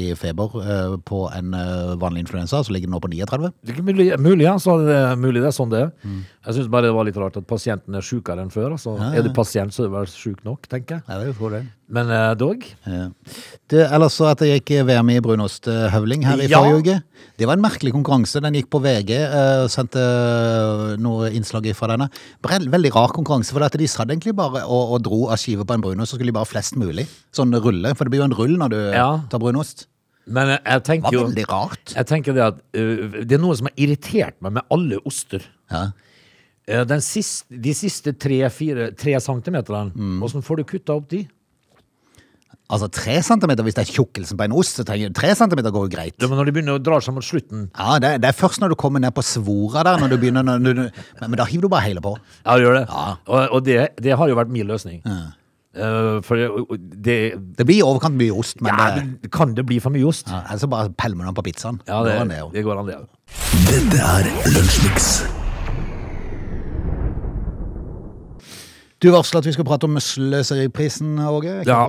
[0.00, 3.50] i feber uh, på en uh, vanlig influensa, så ligger den nå på 39?
[3.66, 5.92] Det er mulig, mulig, ja, så er det, mulig det er sånn det er.
[6.46, 8.78] Jeg syns bare det var litt rart at pasienten er sjukere enn før.
[8.78, 8.96] Altså.
[9.10, 11.06] Er du pasient, så er du vel sjuk nok, tenker jeg.
[11.10, 11.64] Det er jo det.
[11.90, 12.62] Men eh, dog.
[12.86, 13.08] Ja.
[13.70, 16.60] Det, ellers så at det gikk VM i brunosthøvling her i Ja.
[16.62, 16.96] forrige uke.
[17.40, 18.40] Det var en merkelig konkurranse.
[18.44, 22.06] Den gikk på VG eh, og sendte eh, noe innslag fra denne.
[22.46, 25.82] Veldig rar konkurranse, for de satt egentlig bare og, og dro av skiver på en
[25.82, 27.08] brunost, så skulle de bare flest mulig.
[27.34, 29.08] Sånn rulle, for det blir jo en rull når du Ja.
[29.30, 29.86] tar brunost.
[30.30, 31.92] Men jeg tenker jo Det var veldig rart.
[31.96, 35.42] Jeg tenker det at uh, Det er noe som har irritert meg med alle oster.
[35.72, 35.88] Ja.
[36.68, 41.24] Eh, Den siste, de siste tre-fire tre centimeterne, hvordan får du kutta opp de?
[42.70, 45.88] Altså tre centimeter, hvis det er tjukkelsen på en ost, så trenger tre centimeter går
[45.88, 46.14] jo greit.
[46.22, 48.62] Ja, men når de begynner å dra seg mot slutten Ja, det, det er først
[48.62, 51.48] når du kommer ned på svora der, når du begynner, når du, men, men da
[51.50, 52.14] hiver du bare hele på.
[52.44, 52.86] Ja, det gjør det.
[52.88, 53.04] Ja.
[53.26, 55.02] Og, og det, det har jo vært min løsning.
[55.70, 56.34] Eh, for
[56.78, 57.18] det,
[57.58, 60.30] det blir i overkant mye ost, men, ja, det, Kan det bli for mye ost?
[60.30, 61.82] ja, ellers så bare pelmer du den på pizzaen.
[61.86, 63.06] Ja, det, Går an, det òg.
[63.70, 65.12] Dette er Lunsjmix.
[69.00, 71.54] Du varsler at vi skal prate om sløseriprisen, Åge.
[71.64, 71.84] Ja,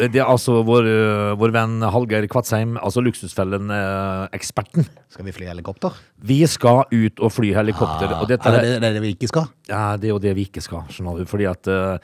[0.00, 4.88] det er altså vår, øh, vår venn Hallgeir Kvatsheim, altså Luksusfellen-eksperten.
[5.14, 5.94] Skal vi fly helikopter?
[6.26, 8.16] Vi skal ut og fly helikopter.
[8.18, 9.46] og dette er er, det, det er det vi ikke skal?
[9.70, 11.30] ja, det er jo det vi ikke skal, skjønner du.
[11.30, 11.98] Fordi at øh,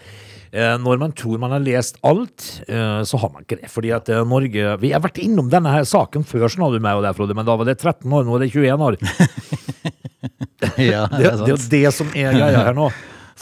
[0.52, 3.70] eh, når man tror man har lest alt, øh, så har man ikke det.
[3.70, 7.00] Fordi at øh, Norge Vi har vært innom denne her saken før, skjønner du meg
[7.00, 8.94] og deg, Frode, men da var det 13 år, nå er det 21 år.
[10.92, 12.92] ja, Det, det er jo det som er greia her nå.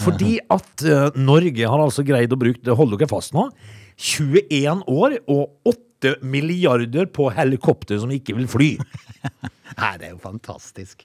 [0.00, 3.48] Fordi at uh, Norge har altså greid å bruke, Hold dere fast nå,
[4.00, 8.70] 21 år og 8 milliarder på helikopter som ikke vil fly.
[9.80, 11.04] Nei, det er jo fantastisk.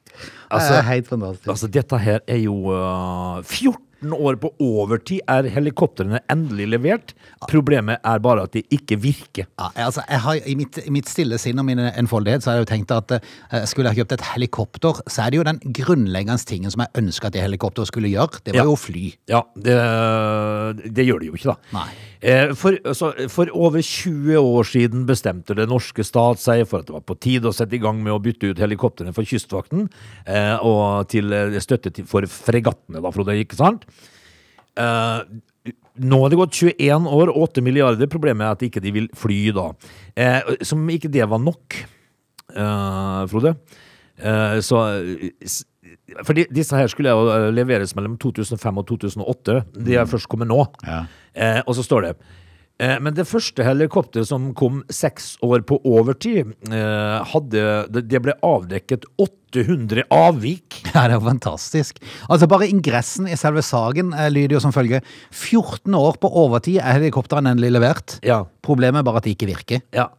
[0.50, 1.50] Altså- det er helt fantastisk.
[1.52, 3.76] Altså, dette her er jo uh, 14
[4.14, 7.14] år på overtid er helikoptrene endelig levert.
[7.50, 9.48] Problemet er bare at de ikke virker.
[9.60, 12.72] Ja, altså, har, i, mitt, mitt stille sinn og min enfoldighet så har jeg jo
[12.76, 16.72] tenkt at eh, skulle jeg kjøpt et helikopter, så er det jo den grunnleggende tingen
[16.74, 18.42] som jeg ønska at det helikopteret skulle gjøre.
[18.44, 18.68] Det var Ja.
[18.70, 19.06] jo å fly.
[19.32, 19.78] Ja, det,
[20.96, 21.58] det gjør de jo ikke, da.
[21.80, 21.88] Nei.
[22.26, 26.90] Eh, For, altså, for over 20 år siden bestemte det norske stat seg for at
[26.90, 29.86] det var på tide å sette i gang med å bytte ut helikoptrene for Kystvakten
[30.26, 33.86] eh, og til eh, støtte til, for fregattene, da, Frode, ikke sant?
[34.74, 35.22] Eh,
[36.02, 38.10] nå har det gått 21 år 8 milliarder.
[38.12, 39.70] Problemet er at ikke de vil fly da.
[40.18, 41.78] Eh, som ikke det var nok,
[42.52, 43.56] eh, Frode.
[44.66, 44.80] Så
[46.24, 49.60] For de, disse her skulle jo eh, leveres mellom 2005 og 2008.
[49.86, 50.64] De er først kommet nå.
[50.86, 51.04] Ja.
[51.34, 52.16] Eh, og så står det
[52.76, 58.20] Eh, Men det første helikopteret som kom seks år på overtid, eh, hadde, det det
[58.26, 60.82] ble avdekket 800 avvik.
[60.96, 62.02] Ja, det er jo fantastisk.
[62.30, 65.00] Altså Bare ingressen i selve saken eh, lyder jo som følger.
[65.32, 68.18] 14 år på overtid er helikopteret endelig levert.
[68.28, 68.42] Ja.
[68.66, 69.84] Problemet er bare at de ikke virker.
[69.96, 70.10] Ja,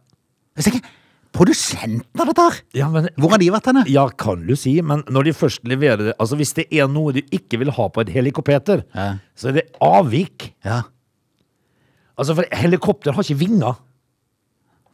[0.57, 0.89] Jeg tenker,
[1.37, 2.59] Produsenten av dette her!
[2.79, 3.83] ja men Hvor har de vært henne?
[3.91, 7.13] Ja, kan du si, men når de først leverer det Altså, hvis det er noe
[7.15, 9.09] du ikke vil ha på et helikopter, Ja.
[9.37, 10.51] så er det avvik.
[10.65, 10.81] Ja.
[12.17, 13.77] Altså, for helikopter har ikke vinger.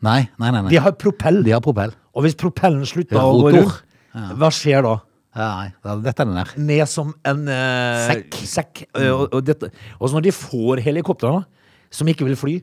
[0.03, 0.61] Nei, nei, nei.
[0.65, 0.69] nei.
[0.73, 1.39] De har propell.
[1.45, 1.93] De har propell.
[2.13, 3.79] Og hvis propellen slutter å gå rundt,
[4.37, 4.97] hva skjer da?
[5.33, 5.69] Nei,
[6.03, 6.51] dette er den der.
[6.61, 8.35] Ned som en eh, Sekk.
[8.45, 8.83] sekk.
[8.93, 9.07] Mm.
[9.15, 9.63] og, og,
[9.97, 11.45] og så når de får helikoptrene,
[11.93, 12.53] som ikke vil fly,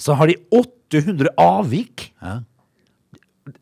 [0.00, 2.10] så har de 800 avvik.
[2.22, 2.36] Ja.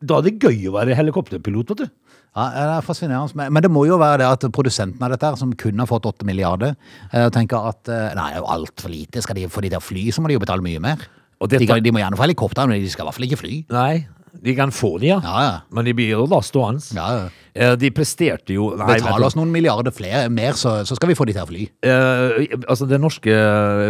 [0.05, 1.89] Da er det gøy å være helikopterpilot, vet du.
[2.35, 3.49] Ja, det er fascinerende.
[3.49, 6.05] Men- det må jo være det at produsenten av dette, her, som kun har fått
[6.05, 6.75] 8 milliarder,
[7.11, 9.21] eh, tenker at eh, nei, det er jo altfor lite.
[9.21, 10.97] Skal de få de til å fly, så må de jo betale mye mer.
[11.41, 13.39] Og dette- de, de må gjerne få helikopter, men de skal i hvert fall ikke
[13.39, 13.65] fly.
[13.71, 15.19] Nei, de kan få de, ja.
[15.23, 15.53] Ja, ja.
[15.73, 16.81] Men de blir jo da stående.
[16.95, 17.29] Ja, ja.
[17.55, 21.15] Eh, De presterte jo nei, Betal oss noen milliarder flere, mer, så, så skal vi
[21.17, 21.63] få de til å fly.
[21.83, 23.33] Eh, altså Det norske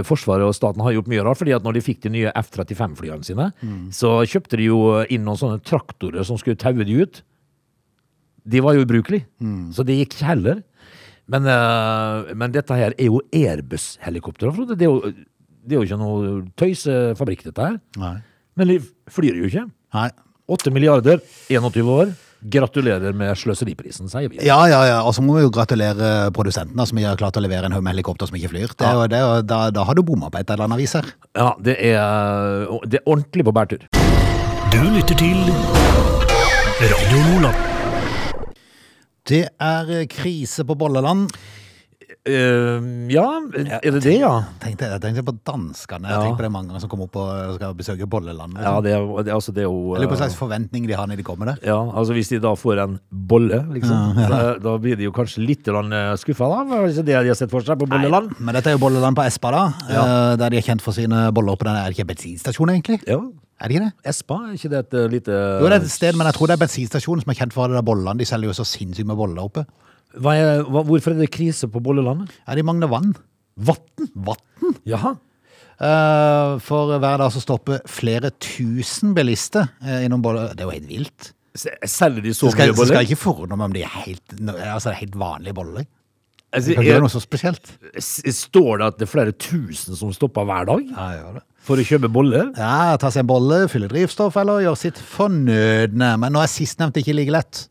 [0.07, 1.37] forsvaret og staten har gjort mye rart.
[1.37, 3.49] fordi at når de fikk de nye F-35-flyene sine,
[3.91, 7.21] så kjøpte de jo inn noen sånne traktorer som skulle taue de ut.
[8.49, 9.27] De var jo ubrukelige,
[9.75, 10.63] så det gikk ikke heller.
[11.29, 14.49] Men, eh, men dette her er jo Airbus-helikoptre.
[14.55, 14.75] Frode.
[14.79, 15.11] Det, er jo-
[15.67, 17.75] det er jo ikke noe tøysefabrikk, dette her.
[18.01, 18.15] Nei.
[18.57, 18.79] Men de
[19.13, 19.67] flyr jo ikke.
[19.93, 20.09] Nei.
[20.49, 22.11] 8 milliarder, 21 år.
[22.39, 24.39] Gratulerer med sløseriprisen, sier vi.
[24.47, 24.99] Ja, ja, ja.
[25.03, 27.83] Og så må vi jo gratulere produsenten da, som har klart å levere en haug
[27.83, 28.75] med helikopter som ikke flyr.
[28.79, 29.07] Det ja.
[29.11, 31.09] det da, da har du bomma på et eller annet vis her.
[31.35, 33.83] Ja, det er, det er ordentlig på bærtur.
[34.71, 35.51] Du lytter til
[36.79, 37.65] Radio Nordland.
[39.29, 41.27] Det er krise på Bolleland.
[42.09, 42.79] Eh,
[43.13, 44.31] ja, er det det, ja?
[44.61, 46.09] Tenkte, jeg tenkte på danskene.
[46.09, 46.21] Jeg Ja.
[46.25, 48.53] tenkte på det mange som kommer opp og skal besøke Bolleland.
[48.53, 48.65] liksom.
[48.65, 50.93] Ja, det er, det, altså, det er jo Eller på hva eh, slags forventning de
[50.93, 51.57] har når de kommer der.
[51.63, 55.45] ja, altså Hvis de da får en bolle, liksom, Da, da blir de jo kanskje
[55.45, 56.81] litt skuffa, da?
[56.85, 58.33] Hvis det de har sett for seg på Bolleland?
[58.39, 59.73] Men dette er jo Bolleland på Espa, da.
[59.89, 60.35] Ja.
[60.35, 63.01] Der de er kjent for sine boller på den Er ikke en bensinstasjon, egentlig?
[63.07, 63.19] Ja.
[63.61, 63.93] Er det ikke det?
[64.07, 66.47] Espa, er ikke det et eh, lite Jo, det er et sted, men jeg tror
[66.47, 68.17] det er bensinstasjonen som er kjent for det der bollene.
[68.17, 69.65] De selger jo så sinnssykt med boller oppe.
[70.17, 72.31] Hva er, hva, Hvorfor er det krise på Bollelandet?
[72.47, 73.11] Ja, de mangler vann.
[73.59, 74.09] Vatten?
[74.15, 74.75] Vatten?
[74.87, 75.15] Jaha.
[75.79, 80.49] Eh, For hver dag så stopper flere tusen bilister eh, innom Bolle.
[80.55, 81.29] Det er jo helt vilt.
[81.59, 84.35] Selger de så skal, mye så skal jeg ikke forundre meg om de er helt,
[84.37, 85.87] altså, det er helt vanlige boller.
[86.53, 87.71] Altså, Det kan ikke være noe så spesielt.
[87.99, 91.43] s- Står det at det er flere tusen som stopper hver dag Ja, gjør det.
[91.67, 92.47] for å kjøpe boller?
[92.57, 96.13] Ja, ta seg en bolle, fylle drivstoff eller gjøre sitt fornødne.
[96.21, 97.67] Men nå er sistnevnte ikke like lett.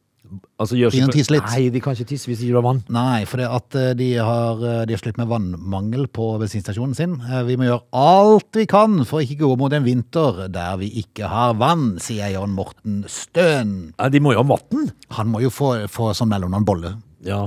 [0.59, 1.47] Altså, Ingen tisse litt.
[1.47, 2.81] Nei, de kan ikke tisse hvis de ikke har vann.
[2.93, 6.97] Nei, for det at eh, de har, eh, de har slitt med vannmangel på bensinstasjonen
[6.99, 7.15] sin.
[7.23, 10.77] Eh, Vi må gjøre alt vi kan for å ikke gå mot en vinter der
[10.81, 13.95] vi ikke har vann, sier Jan Morten Støen.
[13.97, 14.91] Ja, de må jo ha vann.
[15.17, 16.97] Han må jo få, få som mellomnavn Bolle.
[17.27, 17.47] Ja,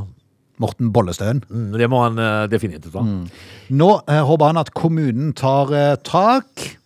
[0.61, 1.41] Morten Bollestøen.
[1.49, 3.01] mm, det må han uh, definitivt ha.
[3.01, 6.77] Nå uh, håper han at kommunen tar uh, tak.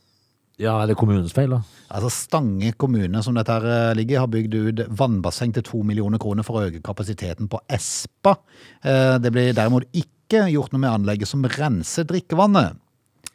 [0.61, 1.61] Ja, er det kommunens feil, da?
[1.93, 6.17] Altså Stange kommune, som dette her eh, ligger, har bygd ut vannbasseng til to millioner
[6.21, 8.37] kroner for å øke kapasiteten på Espa.
[8.83, 12.79] Eh, Det blir derimot ikke gjort noe med anlegget som renser drikkevannet.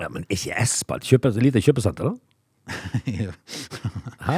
[0.00, 2.16] Ja, Men ikke Espa kjøpe, lite kjøpesenter, da?
[4.26, 4.36] Hæ?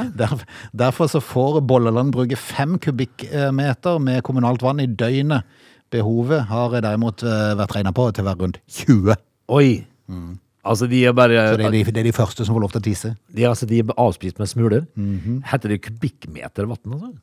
[0.72, 5.42] Derfor så får Bolleland bruke fem kubikkmeter med kommunalt vann i døgnet.
[5.92, 9.16] Behovet har derimot eh, vært regna på til å være rundt 20.
[9.52, 9.68] Oi!
[10.64, 12.72] Altså, de er bare Så det er, de, det er de første som får lov
[12.74, 13.16] til å tisse.
[13.34, 14.84] de, altså, de er avspist med smuler.
[15.50, 17.14] Heter det kubikkmeter vann, altså?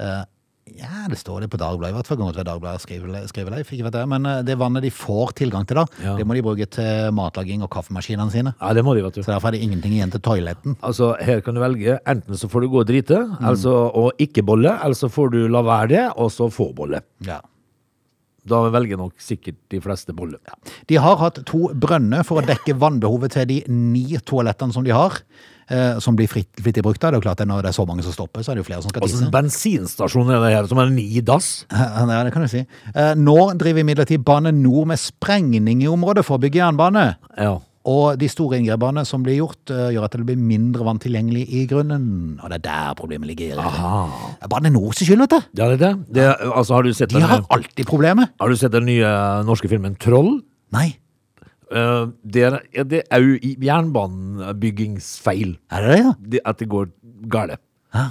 [0.00, 0.22] Uh,
[0.74, 2.16] Ja, det står det på Dagbladet, i hvert fall.
[2.16, 4.08] Godt Dagbladet skriver, skriver Leif, ikke vet jeg.
[4.08, 6.14] Men eh, det vannet de får tilgang til da, Ja.
[6.16, 8.54] det må de bruke til matlaging og kaffemaskinene sine.
[8.56, 9.20] Ja, det må de, vet du.
[9.22, 10.78] Så derfor er det ingenting igjen til toaletten.
[10.82, 11.98] Altså, her kan du velge.
[12.08, 15.38] Enten så får du gå og drite, altså, og ikke bolle, eller så får du
[15.52, 17.04] la være det, og så få bolle.
[17.28, 17.42] Ja.
[18.46, 20.36] Da velger nok sikkert de fleste bolle.
[20.90, 24.90] De har hatt to brønner for å dekke vannbehovet til de ni toalettene som de
[24.92, 25.16] har,
[25.70, 27.00] eh, som blir fritt, flittig brukt.
[27.00, 27.10] da.
[27.10, 28.64] Det er jo klart at Når det er så mange som stopper, så er det
[28.66, 29.30] jo flere som skal Altså, tisse.
[29.32, 31.64] bensinstasjon er det her, som er ni dass.
[31.72, 32.66] Ja, det kan du si.
[32.94, 37.16] Eh, Nå driver imidlertid Bane Nor med sprengning i området for å bygge jernbane.
[37.38, 37.58] Ja.
[37.84, 41.44] Og de store inngrepene som blir gjort, eh, gjør at det blir mindre vann tilgjengelig
[41.52, 42.40] i grunnen.
[42.40, 43.58] Og det er der problemet ligger.
[43.60, 44.06] Aha.
[44.40, 45.40] Det er Bane Nors skyld, vet du.
[45.60, 45.92] Ja, det er det.
[46.16, 48.32] det er, altså, har du sett De den, har alltid problemet.
[48.40, 49.04] har du sett den nye
[49.44, 50.42] norske filmen Troll?
[50.72, 50.96] Nei,
[51.74, 53.22] Uh, det er òg er
[53.64, 55.56] jernbanebyggingsfeil.
[55.72, 56.12] er det det, ja?
[56.20, 56.90] Det, at det går
[57.32, 57.58] galt.
[57.94, 58.04] Ja.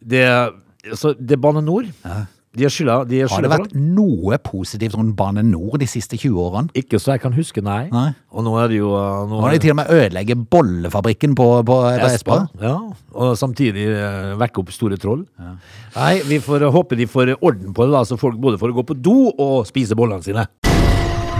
[0.00, 0.22] Det,
[0.96, 1.84] så det er Bane Nor.
[2.52, 2.98] De er skylda.
[3.08, 6.36] De har Har skylda det for vært noe positivt rundt Bane Nor de siste 20
[6.36, 6.68] årene?
[6.76, 7.86] Ikke så jeg kan huske, nei.
[7.92, 8.10] Nei.
[8.28, 11.46] Og nå er det jo uh, Nå er de til og med ødelegge bollefabrikken på,
[11.64, 12.42] på på Espa.
[12.60, 12.74] Ja,
[13.16, 15.24] og samtidig uh, vekke opp store troll.
[15.96, 18.74] Nei, vi får uh, håpe de får orden på det, da, så folk både får
[18.76, 20.44] gå på do og spise bollene sine.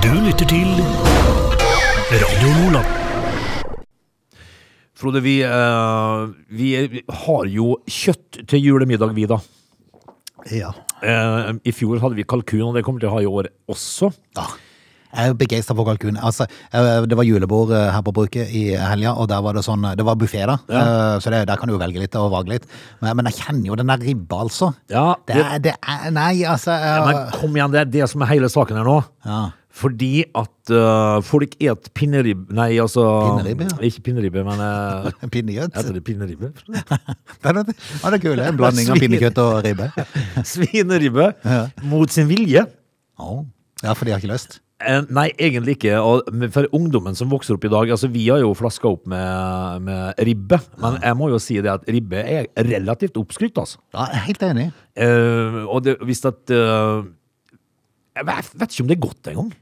[0.01, 0.71] Du lytter til
[2.13, 2.89] Radio Nordland.
[4.97, 6.73] Frode, vi, uh, vi
[7.27, 9.43] har jo kjøtt til julemiddag, vi, da.
[10.51, 10.73] Ja.
[11.03, 14.13] Eh, I fjor hadde vi kalkun, og det kommer til å ha i år også.
[14.39, 14.47] Ja.
[15.13, 16.17] Jeg er begeistra for kalkun.
[16.17, 19.65] Altså, eh, det var julebord eh, her på bruket i helga, og der var det
[19.67, 20.55] sånn Det var buffé, da.
[20.73, 20.85] ja.
[21.21, 22.65] Så det, der kan du jo velge litt og vage litt.
[23.03, 24.71] Men, men jeg kjenner jo den der ribba, altså.
[24.89, 28.25] Ja, Det er, det er Nei, altså ja, Men kom igjen, det er det som
[28.25, 29.03] er hele saken her nå.
[29.29, 29.43] Ja.
[29.73, 33.79] Fordi at uh, folk et pinneribbe Nei, altså Pinneribbe, ja.
[33.89, 35.79] Ikke pinneribbe, men uh, Pinnekjøtt.
[35.79, 36.51] Heter det pinneribbe?
[37.43, 37.77] Det er det.
[38.03, 38.43] Ja, det er kult.
[38.45, 39.89] En blanding av pinnekjøtt og ribbe.
[40.53, 41.63] Svineribbe Ja.
[41.89, 42.67] mot sin vilje.
[43.19, 43.43] Oh.
[43.83, 44.61] Ja, for de har ikke lyst.
[44.83, 45.97] Eh, Nei, egentlig ikke.
[46.55, 50.23] For ungdommen som vokser opp i dag altså Vi har jo flaska opp med, med
[50.27, 53.81] ribbe, men jeg må jo si det at ribbe er relativt oppskrytt, altså.
[53.95, 54.69] Ja, jeg er helt enig.
[54.99, 57.03] Uh, og det, hvis at uh,
[58.19, 59.53] Jeg vet vet ikke om det er godt engang.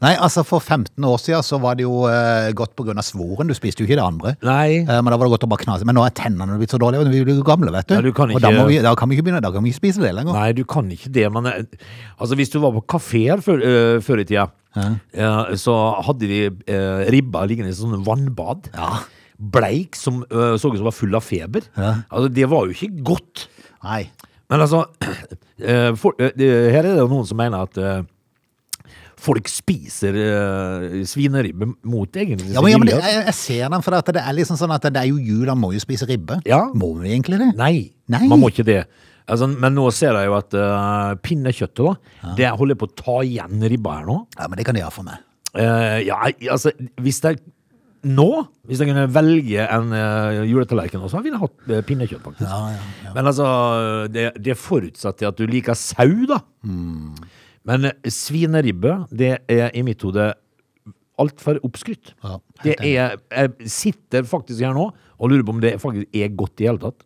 [0.00, 2.96] Nei, altså For 15 år siden så var det jo uh, godt pga.
[3.04, 3.50] svoren.
[3.50, 4.32] Du spiste jo ikke det andre.
[4.46, 4.80] Nei.
[4.88, 5.88] Uh, men da var det godt å bare knase.
[5.88, 7.96] Men nå er tennene blitt så dårlige, vi blir jo gamle, vet du.
[7.98, 9.74] Ja, du kan Og da, må vi, da kan vi ikke begynne, da kan vi
[9.74, 10.36] ikke spise det lenger.
[10.36, 11.84] Nei, du kan ikke det, men eh,
[12.16, 14.46] altså, hvis du var på kafeer før, uh, før i tida,
[14.80, 16.40] eh, så hadde de
[17.12, 18.70] ribba liggende i sånne vannbad.
[18.72, 19.02] Ja.
[19.40, 21.66] Bleik, som så ut som var full av feber.
[21.76, 21.98] Ja.
[22.08, 23.46] Altså, det var jo ikke godt.
[23.84, 24.06] Nei.
[24.52, 24.86] Men altså,
[26.00, 28.08] for, her er det jo noen som mener at
[29.20, 33.84] folk spiser uh, svineribbe mot egen Ja, men, ja, men det, jeg, jeg ser den,
[33.84, 36.08] for at det er liksom sånn at det er jo jul, da må jo spise
[36.08, 36.40] ribbe.
[36.48, 36.64] Ja.
[36.76, 37.52] Må vi egentlig det?
[37.60, 38.24] Nei, Nei.
[38.30, 38.82] man må ikke det.
[39.30, 43.20] Altså, men nå ser jeg jo at uh, pinnekjøttet, da, det holder på å ta
[43.26, 44.20] igjen ribba her nå.
[44.38, 45.22] Ja, men det kan de ha for meg.
[45.54, 46.18] Uh, ja,
[46.50, 47.40] altså, hvis jeg
[48.00, 48.28] nå,
[48.64, 52.48] hvis jeg kunne velge en uh, juletallerken også, ville jeg hatt uh, pinnekjøtt, faktisk.
[52.48, 53.12] Ja, ja, ja.
[53.16, 53.48] Men altså,
[54.12, 56.40] det, det forutsetter at du liker sau, da.
[56.64, 57.12] Hmm.
[57.68, 60.32] Men eh, svineribbe, det er i mitt hode
[61.20, 62.14] altfor oppskrytt.
[62.24, 64.88] Ja, det er, jeg sitter faktisk her nå
[65.20, 67.04] og lurer på om det faktisk er godt i hele tatt.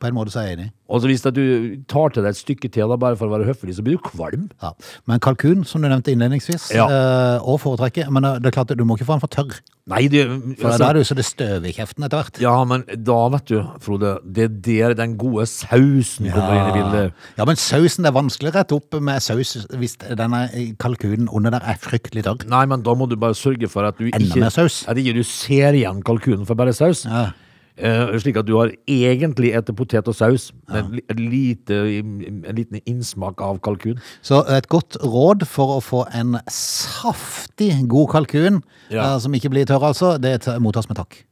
[0.00, 0.70] Ja, på en måte så er jeg enig.
[0.90, 3.46] Og så hvis du tar til deg et stykke til da, bare for å være
[3.52, 4.48] høflig, så blir du kvalm.
[4.62, 4.72] Ja.
[5.06, 6.86] Men kalkun, som du nevnte innledningsvis, Ja.
[6.88, 9.60] eh, og foretrekket men eh, det er klart du må ikke få den for tørr.
[9.90, 10.24] Nei, det,
[10.60, 12.40] For altså- da er det jo så det støver i kjeften etter hvert.
[12.40, 16.76] Ja, men da vet du, Frode, det er der den gode sausen kommer inn i
[16.78, 17.12] bildet.
[17.38, 21.50] Ja, men sausen det er vanskelig å rette opp med saus hvis denne kalkunen under
[21.50, 22.46] der er fryktelig tørr.
[22.48, 24.84] Nei, men da må du bare sørge for at du Enda ikke, mer saus.
[24.88, 27.04] At ikke du ser igjen kalkunen for bare saus.
[27.04, 27.32] Ja.
[27.80, 32.80] Eh, slik at du har egentlig etter potet og saus, med en lite, en liten
[32.84, 33.96] innsmak av kalkun.
[34.22, 39.14] Så et godt råd for å få en saftig god kalkun, Ja.
[39.14, 41.22] uh, som ikke blir tørr altså, det t- mottas med takk.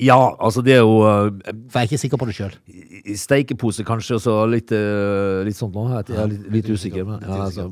[0.00, 1.28] Ja, altså det er jo uh,
[1.70, 2.54] For jeg er ikke sikker på det sjøl.
[3.14, 5.84] steikepose kanskje, og så litt, eh, litt sånt nå.
[6.08, 7.04] Jeg er litt, litt usikker.
[7.06, 7.68] Men, ja, altså.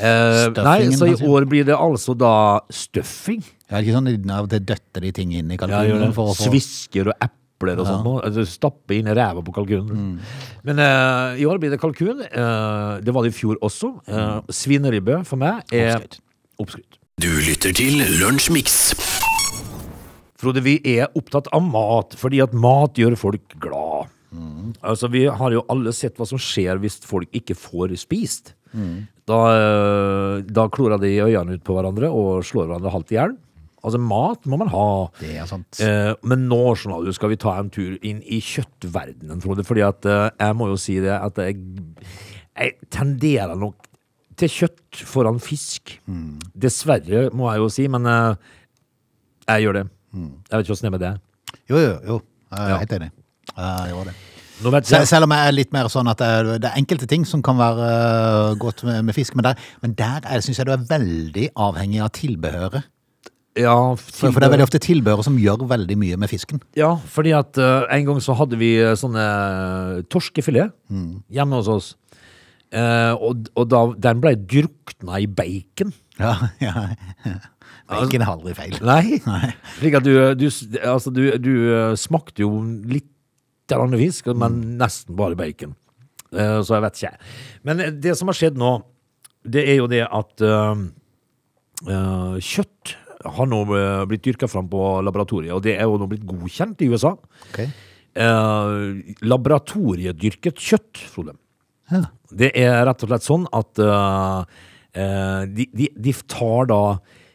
[0.00, 3.42] Eh, nei, så i år blir det altså da stuffing.
[3.70, 7.14] Er ikke sånn av og til døtter de ting inn i kalkunen Ja, Svisker og
[7.20, 8.08] epler og sånn.
[8.24, 9.90] Altså, stappe inn ræva på kalkunen.
[9.90, 10.38] Mm.
[10.68, 12.24] Men uh, i år blir det kalkun.
[12.32, 13.92] Uh, det var det i fjor også.
[14.08, 16.00] Uh, svineribbe for meg er
[16.60, 16.98] Oppskrytt.
[17.20, 18.94] Du lytter til Lunsjmix.
[20.40, 24.08] Frode, vi er opptatt av mat, fordi at mat gjør folk glad.
[24.32, 24.72] Mm.
[24.80, 28.54] Altså, Vi har jo alle sett hva som skjer hvis folk ikke får spist.
[28.72, 29.08] Mm.
[29.28, 33.36] Da, eh, da klorer de øynene ut på hverandre og slår hverandre halvt i hjel.
[33.82, 34.86] Altså, mat må man ha.
[35.20, 35.80] Det er sant.
[35.80, 36.58] Eh, men nå
[37.06, 39.64] du, skal vi ta en tur inn i kjøttverdenen, Frode.
[39.64, 41.56] Fordi at eh, jeg må jo si det at jeg,
[42.56, 43.86] jeg tenderer nok
[44.40, 45.98] til kjøtt foran fisk.
[46.56, 48.34] Dessverre, må jeg jo si, men eh,
[49.50, 49.86] jeg gjør det.
[50.16, 51.14] Jeg vet ikke åssen det er med det.
[51.70, 52.20] Jo, jo, jo.
[52.50, 52.78] Jeg er Ja.
[52.82, 53.10] helt enig.
[53.56, 54.14] Jeg gjør det.
[54.84, 57.56] Sel- Selv om jeg er litt mer sånn at det er, enkelte ting som kan
[57.56, 57.86] være
[58.52, 62.02] øh, godt med, med fisk, men der, men der syns jeg du er veldig avhengig
[62.04, 62.84] av tilbehøret.
[63.60, 66.60] Ja, For, for det er veldig ofte tilbehøret som gjør veldig mye med fisken.
[66.78, 69.24] ja, fordi at eh, en gang så hadde vi eh, sånne
[70.12, 70.72] torskefilet
[71.30, 71.88] hjemme hos oss.
[72.70, 75.92] Eh, og og da, den ble drukna i bacon.
[76.20, 76.88] Ja, ja.
[77.90, 78.76] Bacon er aldri feil.
[78.90, 79.18] Nei.
[79.80, 80.46] Slik at du, du,
[80.86, 82.52] altså du, du eh, smakte jo
[82.86, 83.08] litt
[83.70, 85.76] av fisk, men nesten bare bacon.
[86.34, 87.12] Eh, Så jeg vet ikke.
[87.66, 88.70] Men eh, det som har skjedd nå,
[89.46, 90.82] det er jo det at eh,
[91.90, 96.08] eh, kjøtt har nå eh, blitt dyrka fram på laboratoriet, og det er jo nå
[96.10, 97.14] blitt godkjent i USA.
[97.50, 97.62] Ok.
[98.20, 98.74] Eh,
[99.22, 101.36] laboratoriedyrket kjøtt, Frode.
[102.30, 104.60] Det er rett og slett sånn at eh,
[104.94, 106.82] eh, de, de, de tar da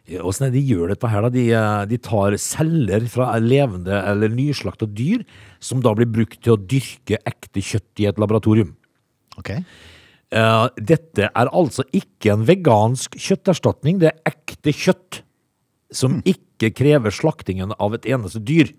[0.06, 1.30] Åssen er det de gjør dette her, da?
[1.34, 5.24] De, eh, de tar celler fra levende eller nyslakta dyr,
[5.58, 8.76] som da blir brukt til å dyrke ekte kjøtt i et laboratorium.
[9.42, 9.56] Ok.
[10.36, 15.22] Uh, dette er altså ikke en vegansk kjøtterstatning, det er ekte kjøtt
[15.94, 18.72] som ikke krever slaktingen av et eneste dyr.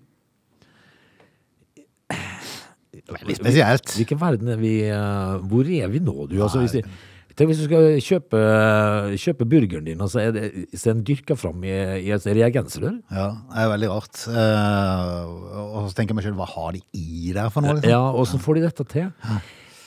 [3.07, 3.93] Veldig spesielt.
[3.95, 6.39] Hvilken verden er vi eh, Hvor er vi nå, du?
[6.43, 6.81] Altså, hvis,
[7.37, 8.41] tenk hvis du skal kjøpe,
[9.21, 12.25] kjøpe burgeren din, og så er det så er den dyrka fram i, i et
[12.25, 12.97] reagensrør.
[13.13, 14.25] Ja, det er veldig rart.
[14.31, 17.77] Eh, og så tenker jeg meg selv, hva har de i der for noe?
[17.77, 17.93] Liksom?
[17.93, 19.07] Ja, åssen får de dette til?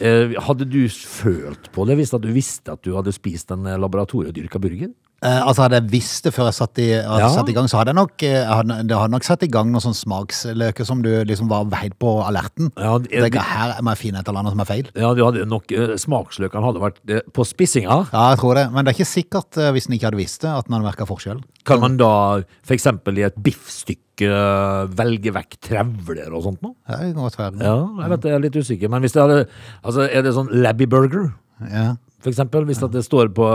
[0.00, 4.62] Eh, hadde du følt på det hvis du visste at du hadde spist en laboratoriedyrka
[4.62, 4.94] burger?
[5.22, 7.28] Eh, altså Hadde jeg visst det før jeg satt i, hadde Ja.
[7.28, 9.68] satt i gang, så hadde jeg nok eh, hadde, det hadde nok satt i gang
[9.68, 12.70] noen sånn smaksløker som du liksom var helt på alerten.
[12.80, 14.88] Ja, det- tenker, her må jeg finne et eller annet som er feil.
[14.96, 18.08] Ja, du hadde nok eh, Smaksløkene hadde vært eh, på spissinga.
[18.14, 18.64] Ja, jeg tror det.
[18.72, 20.88] Men det er ikke sikkert, eh, hvis en ikke hadde visst det, at en hadde
[20.88, 21.44] merka forskjell.
[21.68, 22.86] Kan man da f.eks.
[22.88, 26.74] i et biffstykke eh, velge vekk trevler og sånt noe?
[26.88, 27.60] Ja, det kan godt være.
[27.60, 28.88] Ja, jeg vet jeg er litt usikker.
[28.88, 29.48] Men hvis det hadde
[29.84, 31.34] Altså, er det sånn Labby Burger?
[31.68, 31.96] Ja.
[32.20, 33.46] For eksempel, hvis at det står på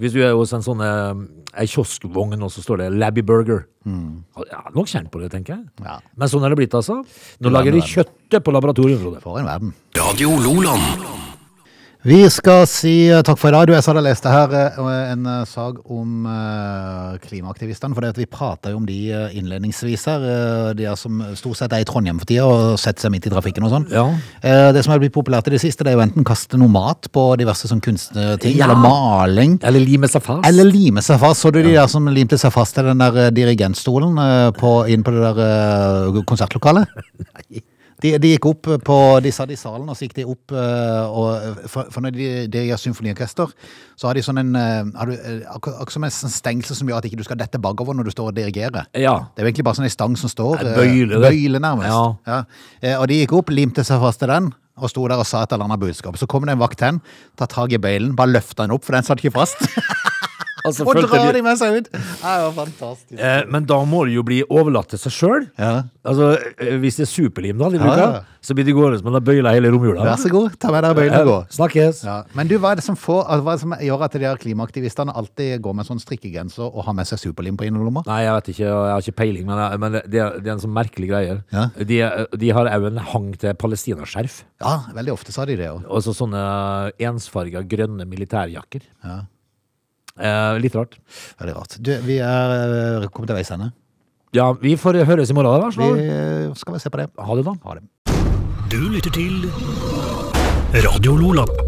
[0.00, 3.66] Hvis du er hos en sånn eh, ei kioskvogn, og så står det Labby Burger.
[3.86, 5.68] Ja, nok kjent på det, tenker jeg.
[5.84, 6.00] Ja.
[6.16, 7.02] Men sånn er det blitt, altså.
[7.40, 9.06] Nå lager de kjøttet på laboratoriet.
[9.24, 9.76] For en verden.
[9.96, 11.25] Radio Loland.
[12.06, 13.64] Vi skal si eh, takk for i dag.
[13.66, 14.76] Du, jeg sa det leste her eh,
[15.10, 17.96] en sag om eh, klimaaktivistene.
[17.96, 20.26] For vi prata jo om de eh, innledningsvis her.
[20.30, 23.26] eh, de er som stort sett er i Trondheim for tida og setter seg midt
[23.26, 23.88] i trafikken og sånn.
[23.90, 24.06] Ja.
[24.38, 26.70] Eh, det som er blitt populært i det siste, det er jo enten kaste noe
[26.70, 28.68] mat på diverse sånn kunstting, Ja.
[28.70, 29.58] eller maling.
[29.66, 30.46] Eller lime seg fast.
[30.46, 31.42] Eller lime seg fast.
[31.42, 34.76] Så du de der som limte seg fast til den der eh, dirigentstolen eh, på,
[34.94, 36.86] inn på det der konsertlokalet?
[37.50, 37.66] konsertlokalet?
[38.06, 41.06] De, de gikk opp på, de satt i salen, og så gikk de opp eh,
[41.10, 43.54] og, for, for når de dirigerer symfoniorkester,
[43.98, 46.90] så har de sånn en eh, har du, eh, Akkurat som en sånn stengsel som
[46.90, 48.86] gjør at ikke du skal dette bakover når du står og dirigerer.
[48.94, 49.16] Ja.
[49.34, 50.62] Det er jo egentlig bare sånn en stang som står.
[50.62, 51.20] Eh, bøyle.
[51.24, 51.90] Bøyle, nærmest.
[51.90, 52.38] Ja.
[52.84, 52.96] Ja.
[53.00, 55.54] Og de gikk opp, limte seg fast til den, og sto der og sa et
[55.56, 56.18] eller annet budskap.
[56.20, 57.00] Så kom det en vakt hen,
[57.40, 59.64] tar tak i bøylen, bare løfta den opp, for den satt ikke fast.
[60.66, 61.90] Altså, og drar de- de med seg ut.
[61.92, 63.18] Det var fantastisk.
[63.18, 65.46] Eh, men da må det jo bli overlatt til seg sjøl.
[65.58, 65.82] Ja.
[66.04, 68.20] Altså, eh, hvis det er superlim da de bruker, ja.
[68.42, 70.04] så blir de gående med den bøyla hele romjula.
[70.06, 71.38] Vær så god, ta med deg bøylen og gå.
[71.56, 72.04] Snakkes.
[72.06, 72.22] Ja.
[72.34, 74.36] Men du, hva er det som, får, altså, hva det som gjør at de her
[74.36, 78.04] klimaaktivistene alltid går med sånn strikkegenser og har med seg superlim på innerlomma?
[78.06, 80.52] Nei, jeg vet ikke, jeg har ikke peiling, men, jeg- men det, er det er
[80.52, 81.38] en sånn merkelig greie.
[81.52, 81.68] Ja.
[81.78, 82.00] De,
[82.38, 84.42] de har òg en hang til palestinaskjerf.
[84.62, 85.84] Ja, veldig ofte sa de det òg.
[85.90, 88.82] Og så sånne ensfarga grønne militærjakker.
[89.04, 89.22] Ja.
[90.16, 90.96] Eh, litt rart.
[91.40, 91.76] Veldig rart.
[91.80, 92.54] Du, vi er
[93.02, 93.72] eh, kommet til veis ende.
[94.36, 95.70] Ja, vi får høres i morgen, da.
[95.76, 97.10] Vi eh, skal vel se på det.
[97.20, 97.56] Ha det, da.
[97.68, 97.86] Ha det.
[98.72, 99.46] Du lytter til
[100.86, 101.66] Radio Loland.